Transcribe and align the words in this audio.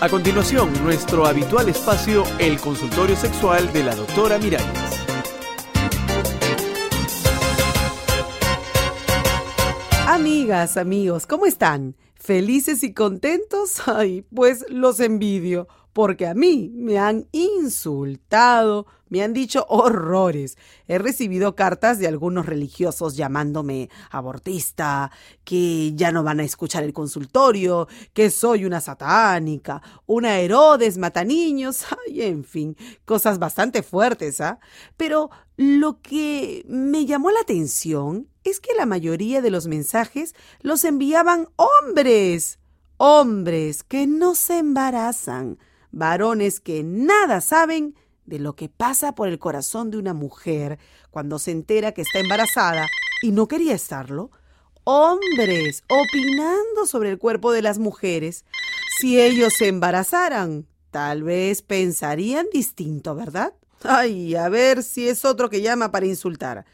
A 0.00 0.08
continuación, 0.08 0.72
nuestro 0.84 1.26
habitual 1.26 1.68
espacio, 1.68 2.22
el 2.38 2.60
consultorio 2.60 3.16
sexual 3.16 3.72
de 3.72 3.82
la 3.82 3.96
doctora 3.96 4.38
Miralles. 4.38 4.68
Amigas, 10.06 10.76
amigos, 10.76 11.26
¿cómo 11.26 11.46
están? 11.46 11.96
¿Felices 12.14 12.84
y 12.84 12.94
contentos? 12.94 13.88
Ay, 13.88 14.24
pues 14.32 14.64
los 14.68 15.00
envidio, 15.00 15.66
porque 15.92 16.28
a 16.28 16.34
mí 16.34 16.70
me 16.76 17.00
han 17.00 17.26
insultado, 17.68 18.86
me 19.08 19.22
han 19.22 19.32
dicho 19.32 19.66
horrores. 19.68 20.56
He 20.86 20.98
recibido 20.98 21.54
cartas 21.54 21.98
de 21.98 22.08
algunos 22.08 22.46
religiosos 22.46 23.16
llamándome 23.16 23.90
abortista, 24.10 25.10
que 25.44 25.92
ya 25.94 26.10
no 26.12 26.22
van 26.22 26.40
a 26.40 26.44
escuchar 26.44 26.84
el 26.84 26.92
consultorio, 26.92 27.88
que 28.12 28.30
soy 28.30 28.64
una 28.64 28.80
satánica, 28.80 29.82
una 30.06 30.38
Herodes 30.38 30.98
mata 30.98 31.24
niños, 31.24 31.84
ay, 32.06 32.22
en 32.22 32.44
fin, 32.44 32.76
cosas 33.04 33.38
bastante 33.38 33.82
fuertes, 33.82 34.40
¿ah? 34.40 34.58
Pero 34.96 35.30
lo 35.56 36.00
que 36.00 36.64
me 36.68 37.06
llamó 37.06 37.30
la 37.30 37.40
atención 37.40 38.28
es 38.44 38.60
que 38.60 38.74
la 38.74 38.86
mayoría 38.86 39.42
de 39.42 39.50
los 39.50 39.66
mensajes 39.66 40.34
los 40.60 40.84
enviaban 40.84 41.48
hombres, 41.56 42.58
hombres 42.96 43.82
que 43.82 44.06
no 44.06 44.34
se 44.34 44.58
embarazan, 44.58 45.58
varones 45.98 46.60
que 46.60 46.82
nada 46.82 47.40
saben 47.40 47.94
de 48.24 48.38
lo 48.38 48.54
que 48.54 48.68
pasa 48.68 49.14
por 49.14 49.28
el 49.28 49.38
corazón 49.38 49.90
de 49.90 49.98
una 49.98 50.14
mujer 50.14 50.78
cuando 51.10 51.38
se 51.38 51.50
entera 51.50 51.92
que 51.92 52.02
está 52.02 52.20
embarazada 52.20 52.86
y 53.22 53.32
no 53.32 53.48
quería 53.48 53.74
estarlo. 53.74 54.30
Hombres 54.84 55.84
opinando 55.88 56.86
sobre 56.86 57.10
el 57.10 57.18
cuerpo 57.18 57.52
de 57.52 57.62
las 57.62 57.78
mujeres. 57.78 58.44
Si 58.98 59.20
ellos 59.20 59.52
se 59.54 59.68
embarazaran, 59.68 60.66
tal 60.90 61.22
vez 61.22 61.62
pensarían 61.62 62.46
distinto, 62.52 63.14
¿verdad? 63.14 63.54
Ay, 63.82 64.34
a 64.34 64.48
ver 64.48 64.82
si 64.82 65.08
es 65.08 65.24
otro 65.24 65.50
que 65.50 65.60
llama 65.60 65.90
para 65.90 66.06
insultar. 66.06 66.64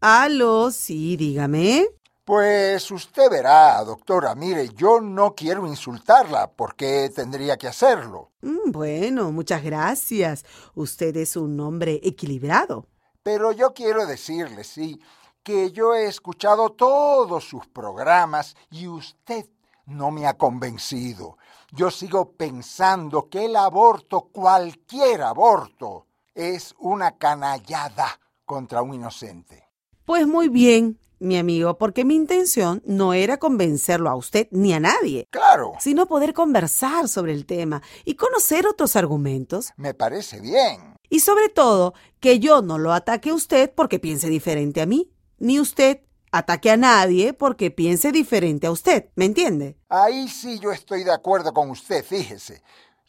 Aló, 0.00 0.70
sí, 0.70 1.16
dígame. 1.16 1.88
Pues 2.24 2.90
usted 2.90 3.30
verá, 3.30 3.84
doctora, 3.84 4.34
mire, 4.34 4.70
yo 4.70 4.98
no 4.98 5.34
quiero 5.34 5.66
insultarla, 5.66 6.50
¿por 6.50 6.74
qué 6.74 7.12
tendría 7.14 7.58
que 7.58 7.68
hacerlo? 7.68 8.30
Mm, 8.40 8.70
bueno, 8.70 9.30
muchas 9.30 9.62
gracias. 9.62 10.46
Usted 10.74 11.14
es 11.18 11.36
un 11.36 11.60
hombre 11.60 12.00
equilibrado. 12.02 12.86
Pero 13.22 13.52
yo 13.52 13.74
quiero 13.74 14.06
decirle, 14.06 14.64
sí, 14.64 14.98
que 15.42 15.70
yo 15.70 15.94
he 15.94 16.06
escuchado 16.06 16.70
todos 16.70 17.44
sus 17.44 17.66
programas 17.66 18.56
y 18.70 18.88
usted 18.88 19.44
no 19.84 20.10
me 20.10 20.26
ha 20.26 20.38
convencido. 20.38 21.36
Yo 21.72 21.90
sigo 21.90 22.32
pensando 22.32 23.28
que 23.28 23.44
el 23.44 23.56
aborto, 23.56 24.30
cualquier 24.32 25.20
aborto, 25.20 26.06
es 26.34 26.74
una 26.78 27.18
canallada 27.18 28.18
contra 28.46 28.80
un 28.80 28.94
inocente. 28.94 29.68
Pues 30.06 30.26
muy 30.26 30.48
bien, 30.48 30.98
mi 31.18 31.36
amigo, 31.38 31.78
porque 31.78 32.04
mi 32.04 32.14
intención 32.14 32.82
no 32.86 33.14
era 33.14 33.38
convencerlo 33.38 34.10
a 34.10 34.16
usted 34.16 34.48
ni 34.50 34.72
a 34.72 34.80
nadie. 34.80 35.26
Claro. 35.30 35.72
Sino 35.80 36.06
poder 36.06 36.34
conversar 36.34 37.08
sobre 37.08 37.32
el 37.32 37.46
tema 37.46 37.82
y 38.04 38.14
conocer 38.14 38.66
otros 38.66 38.96
argumentos. 38.96 39.72
Me 39.76 39.94
parece 39.94 40.40
bien. 40.40 40.94
Y 41.08 41.20
sobre 41.20 41.48
todo, 41.48 41.94
que 42.20 42.38
yo 42.38 42.62
no 42.62 42.78
lo 42.78 42.92
ataque 42.92 43.30
a 43.30 43.34
usted 43.34 43.72
porque 43.74 43.98
piense 43.98 44.28
diferente 44.28 44.80
a 44.80 44.86
mí, 44.86 45.10
ni 45.38 45.60
usted 45.60 46.00
ataque 46.32 46.70
a 46.70 46.76
nadie 46.76 47.32
porque 47.32 47.70
piense 47.70 48.10
diferente 48.10 48.66
a 48.66 48.72
usted. 48.72 49.10
¿Me 49.14 49.24
entiende? 49.24 49.76
Ahí 49.88 50.28
sí 50.28 50.58
yo 50.58 50.72
estoy 50.72 51.04
de 51.04 51.12
acuerdo 51.12 51.52
con 51.52 51.70
usted, 51.70 52.04
fíjese. 52.04 52.62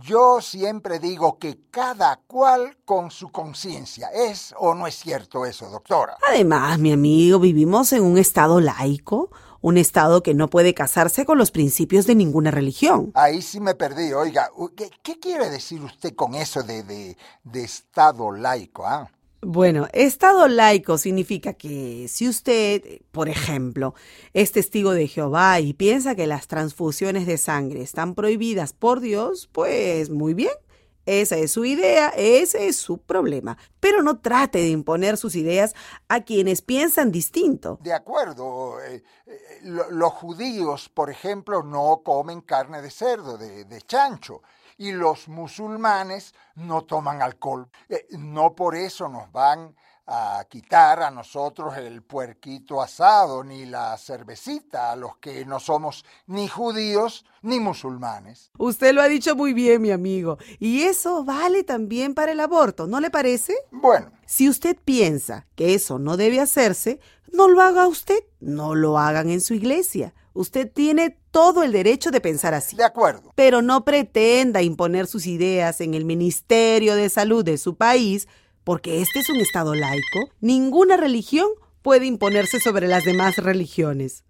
Yo 0.00 0.40
siempre 0.40 1.00
digo 1.00 1.38
que 1.38 1.58
cada 1.70 2.20
cual 2.26 2.76
con 2.84 3.10
su 3.10 3.30
conciencia. 3.30 4.08
¿Es 4.08 4.54
o 4.56 4.74
no 4.74 4.86
es 4.86 4.94
cierto 4.94 5.44
eso, 5.44 5.68
doctora? 5.70 6.16
Además, 6.28 6.78
mi 6.78 6.92
amigo, 6.92 7.40
vivimos 7.40 7.92
en 7.92 8.04
un 8.04 8.16
estado 8.16 8.60
laico, 8.60 9.30
un 9.60 9.76
estado 9.76 10.22
que 10.22 10.34
no 10.34 10.48
puede 10.48 10.72
casarse 10.72 11.24
con 11.24 11.36
los 11.36 11.50
principios 11.50 12.06
de 12.06 12.14
ninguna 12.14 12.52
religión. 12.52 13.10
Ahí 13.14 13.42
sí 13.42 13.58
me 13.58 13.74
perdí. 13.74 14.12
Oiga, 14.12 14.50
¿qué, 15.02 15.18
quiere 15.18 15.50
decir 15.50 15.82
usted 15.82 16.14
con 16.14 16.36
eso 16.36 16.62
de, 16.62 16.84
de, 16.84 17.16
de 17.42 17.64
estado 17.64 18.30
laico? 18.30 18.86
Ah? 18.86 19.10
Bueno, 19.40 19.86
Estado 19.92 20.48
laico 20.48 20.98
significa 20.98 21.52
que 21.52 22.08
si 22.08 22.28
usted, 22.28 23.02
por 23.12 23.28
ejemplo, 23.28 23.94
es 24.32 24.50
testigo 24.50 24.90
de 24.90 25.06
Jehová 25.06 25.60
y 25.60 25.74
piensa 25.74 26.16
que 26.16 26.26
las 26.26 26.48
transfusiones 26.48 27.24
de 27.24 27.38
sangre 27.38 27.82
están 27.82 28.16
prohibidas 28.16 28.72
por 28.72 28.98
Dios, 28.98 29.48
pues 29.52 30.10
muy 30.10 30.34
bien. 30.34 30.50
Esa 31.06 31.36
es 31.36 31.52
su 31.52 31.64
idea, 31.64 32.08
ese 32.16 32.66
es 32.66 32.76
su 32.76 32.98
problema. 32.98 33.56
Pero 33.78 34.02
no 34.02 34.18
trate 34.18 34.58
de 34.58 34.70
imponer 34.70 35.16
sus 35.16 35.36
ideas 35.36 35.74
a 36.08 36.24
quienes 36.24 36.60
piensan 36.60 37.12
distinto. 37.12 37.78
De 37.80 37.94
acuerdo. 37.94 38.82
Eh, 38.82 39.04
eh, 39.26 39.60
los 39.62 40.12
judíos, 40.12 40.90
por 40.90 41.10
ejemplo, 41.10 41.62
no 41.62 42.02
comen 42.04 42.40
carne 42.40 42.82
de 42.82 42.90
cerdo, 42.90 43.38
de, 43.38 43.64
de 43.64 43.82
chancho 43.82 44.42
y 44.78 44.92
los 44.92 45.28
musulmanes 45.28 46.34
no 46.54 46.82
toman 46.82 47.20
alcohol. 47.20 47.68
Eh, 47.88 48.06
no 48.12 48.54
por 48.54 48.76
eso 48.76 49.08
nos 49.08 49.30
van 49.32 49.74
a 50.10 50.46
quitar 50.48 51.02
a 51.02 51.10
nosotros 51.10 51.76
el 51.76 52.02
puerquito 52.02 52.80
asado 52.80 53.44
ni 53.44 53.66
la 53.66 53.96
cervecita 53.98 54.90
a 54.90 54.96
los 54.96 55.18
que 55.18 55.44
no 55.44 55.60
somos 55.60 56.04
ni 56.26 56.48
judíos 56.48 57.26
ni 57.42 57.60
musulmanes. 57.60 58.50
Usted 58.56 58.94
lo 58.94 59.02
ha 59.02 59.08
dicho 59.08 59.36
muy 59.36 59.52
bien, 59.52 59.82
mi 59.82 59.90
amigo. 59.90 60.38
Y 60.58 60.82
eso 60.82 61.24
vale 61.24 61.62
también 61.62 62.14
para 62.14 62.32
el 62.32 62.40
aborto, 62.40 62.86
¿no 62.86 63.00
le 63.00 63.10
parece? 63.10 63.54
Bueno. 63.70 64.10
Si 64.24 64.48
usted 64.48 64.78
piensa 64.82 65.46
que 65.54 65.74
eso 65.74 65.98
no 65.98 66.16
debe 66.16 66.40
hacerse, 66.40 67.00
no 67.30 67.48
lo 67.48 67.60
haga 67.60 67.86
usted, 67.86 68.24
no 68.40 68.74
lo 68.74 68.98
hagan 68.98 69.28
en 69.28 69.42
su 69.42 69.52
iglesia. 69.52 70.14
Usted 70.32 70.70
tiene 70.72 71.18
todo 71.38 71.62
el 71.62 71.70
derecho 71.70 72.10
de 72.10 72.20
pensar 72.20 72.52
así. 72.52 72.74
De 72.74 72.82
acuerdo. 72.82 73.30
Pero 73.36 73.62
no 73.62 73.84
pretenda 73.84 74.60
imponer 74.60 75.06
sus 75.06 75.24
ideas 75.24 75.80
en 75.80 75.94
el 75.94 76.04
Ministerio 76.04 76.96
de 76.96 77.08
Salud 77.08 77.44
de 77.44 77.58
su 77.58 77.76
país, 77.76 78.26
porque 78.64 79.02
este 79.02 79.20
es 79.20 79.28
un 79.28 79.36
Estado 79.36 79.76
laico. 79.76 80.30
Ninguna 80.40 80.96
religión 80.96 81.46
puede 81.80 82.06
imponerse 82.06 82.58
sobre 82.58 82.88
las 82.88 83.04
demás 83.04 83.36
religiones. 83.36 84.24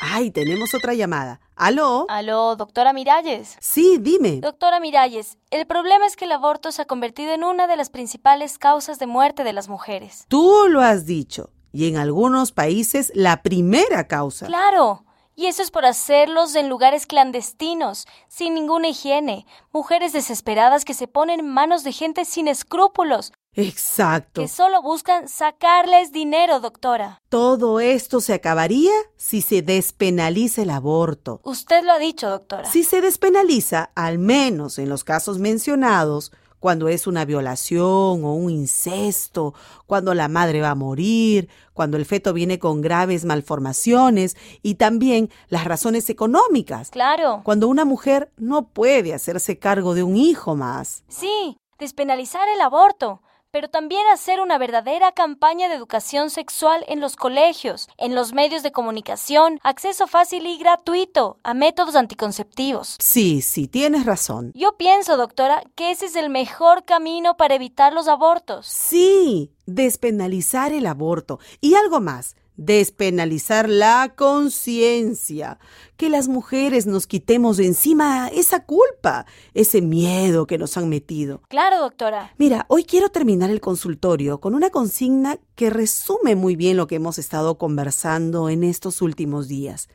Ay, 0.00 0.32
tenemos 0.32 0.74
otra 0.74 0.94
llamada. 0.94 1.40
¿Aló? 1.54 2.06
Aló, 2.08 2.56
doctora 2.56 2.92
Miralles. 2.92 3.56
Sí, 3.60 3.98
dime. 4.00 4.40
Doctora 4.40 4.80
Miralles, 4.80 5.38
el 5.52 5.64
problema 5.64 6.06
es 6.06 6.16
que 6.16 6.24
el 6.24 6.32
aborto 6.32 6.72
se 6.72 6.82
ha 6.82 6.86
convertido 6.86 7.34
en 7.34 7.44
una 7.44 7.68
de 7.68 7.76
las 7.76 7.88
principales 7.88 8.58
causas 8.58 8.98
de 8.98 9.06
muerte 9.06 9.44
de 9.44 9.52
las 9.52 9.68
mujeres. 9.68 10.24
Tú 10.26 10.66
lo 10.68 10.80
has 10.80 11.06
dicho. 11.06 11.50
Y 11.70 11.86
en 11.86 11.98
algunos 11.98 12.50
países 12.50 13.12
la 13.14 13.44
primera 13.44 14.08
causa. 14.08 14.46
Claro. 14.46 15.04
Y 15.38 15.46
eso 15.46 15.62
es 15.62 15.70
por 15.70 15.86
hacerlos 15.86 16.56
en 16.56 16.68
lugares 16.68 17.06
clandestinos, 17.06 18.08
sin 18.26 18.54
ninguna 18.54 18.88
higiene, 18.88 19.46
mujeres 19.70 20.12
desesperadas 20.12 20.84
que 20.84 20.94
se 20.94 21.06
ponen 21.06 21.38
en 21.38 21.46
manos 21.46 21.84
de 21.84 21.92
gente 21.92 22.24
sin 22.24 22.48
escrúpulos. 22.48 23.32
Exacto. 23.52 24.40
Que 24.40 24.48
solo 24.48 24.82
buscan 24.82 25.28
sacarles 25.28 26.10
dinero, 26.10 26.58
doctora. 26.58 27.22
Todo 27.28 27.78
esto 27.78 28.20
se 28.20 28.34
acabaría 28.34 28.90
si 29.16 29.40
se 29.40 29.62
despenaliza 29.62 30.62
el 30.62 30.70
aborto. 30.70 31.40
Usted 31.44 31.84
lo 31.84 31.92
ha 31.92 32.00
dicho, 32.00 32.28
doctora. 32.28 32.68
Si 32.68 32.82
se 32.82 33.00
despenaliza, 33.00 33.92
al 33.94 34.18
menos 34.18 34.76
en 34.80 34.88
los 34.88 35.04
casos 35.04 35.38
mencionados, 35.38 36.32
cuando 36.60 36.88
es 36.88 37.06
una 37.06 37.24
violación 37.24 38.24
o 38.24 38.34
un 38.34 38.50
incesto, 38.50 39.54
cuando 39.86 40.14
la 40.14 40.28
madre 40.28 40.60
va 40.60 40.70
a 40.70 40.74
morir, 40.74 41.48
cuando 41.72 41.96
el 41.96 42.04
feto 42.04 42.32
viene 42.32 42.58
con 42.58 42.80
graves 42.80 43.24
malformaciones 43.24 44.36
y 44.62 44.74
también 44.74 45.30
las 45.48 45.64
razones 45.64 46.10
económicas. 46.10 46.90
Claro. 46.90 47.42
Cuando 47.44 47.68
una 47.68 47.84
mujer 47.84 48.32
no 48.36 48.68
puede 48.68 49.14
hacerse 49.14 49.58
cargo 49.58 49.94
de 49.94 50.02
un 50.02 50.16
hijo 50.16 50.56
más. 50.56 51.04
Sí, 51.08 51.58
despenalizar 51.78 52.48
el 52.48 52.60
aborto 52.60 53.22
pero 53.50 53.68
también 53.68 54.06
hacer 54.12 54.40
una 54.40 54.58
verdadera 54.58 55.12
campaña 55.12 55.68
de 55.68 55.74
educación 55.74 56.30
sexual 56.30 56.84
en 56.88 57.00
los 57.00 57.16
colegios, 57.16 57.88
en 57.96 58.14
los 58.14 58.32
medios 58.32 58.62
de 58.62 58.72
comunicación, 58.72 59.58
acceso 59.62 60.06
fácil 60.06 60.46
y 60.46 60.58
gratuito 60.58 61.38
a 61.42 61.54
métodos 61.54 61.96
anticonceptivos. 61.96 62.96
Sí, 63.00 63.40
sí, 63.42 63.68
tienes 63.68 64.06
razón. 64.06 64.52
Yo 64.54 64.76
pienso, 64.76 65.16
doctora, 65.16 65.62
que 65.74 65.90
ese 65.90 66.06
es 66.06 66.16
el 66.16 66.30
mejor 66.30 66.84
camino 66.84 67.36
para 67.36 67.54
evitar 67.54 67.92
los 67.92 68.08
abortos. 68.08 68.66
Sí, 68.66 69.52
despenalizar 69.66 70.72
el 70.72 70.86
aborto. 70.86 71.38
Y 71.60 71.74
algo 71.74 72.00
más, 72.00 72.36
despenalizar 72.58 73.68
la 73.68 74.12
conciencia, 74.14 75.58
que 75.96 76.10
las 76.10 76.28
mujeres 76.28 76.86
nos 76.86 77.06
quitemos 77.06 77.56
de 77.56 77.66
encima 77.66 78.28
esa 78.28 78.64
culpa, 78.64 79.24
ese 79.54 79.80
miedo 79.80 80.46
que 80.46 80.58
nos 80.58 80.76
han 80.76 80.88
metido. 80.88 81.40
Claro, 81.48 81.78
doctora. 81.78 82.34
Mira, 82.36 82.66
hoy 82.68 82.84
quiero 82.84 83.08
terminar 83.08 83.48
el 83.48 83.60
consultorio 83.62 84.40
con 84.40 84.54
una 84.54 84.70
consigna 84.70 85.38
que 85.54 85.70
resume 85.70 86.34
muy 86.34 86.56
bien 86.56 86.76
lo 86.76 86.88
que 86.88 86.96
hemos 86.96 87.18
estado 87.18 87.56
conversando 87.56 88.48
en 88.50 88.64
estos 88.64 89.00
últimos 89.00 89.48
días. 89.48 89.88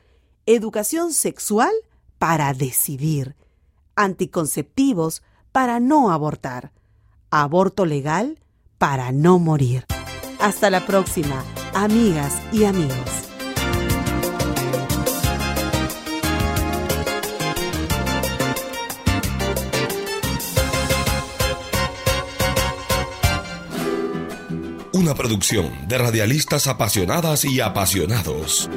Educación 0.46 1.12
sexual 1.12 1.72
para 2.18 2.52
decidir. 2.54 3.36
anticonceptivos 3.96 5.22
para 5.52 5.78
no 5.78 6.10
abortar, 6.10 6.72
aborto 7.30 7.84
legal 7.86 8.40
para 8.78 9.12
no 9.12 9.38
morir. 9.38 9.86
Hasta 10.40 10.68
la 10.68 10.84
próxima, 10.84 11.44
amigas 11.74 12.40
y 12.52 12.64
amigos. 12.64 12.96
Una 24.92 25.14
producción 25.14 25.70
de 25.88 25.98
radialistas 25.98 26.66
apasionadas 26.66 27.44
y 27.44 27.60
apasionados. 27.60 28.70